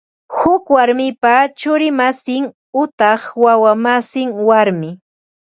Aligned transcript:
Huk 0.37 0.63
warmipa 0.75 1.33
churi 1.59 1.89
masin 1.99 2.43
utaq 2.83 3.21
wawa 3.43 3.71
masin 3.85 4.27
warmi 4.47 4.89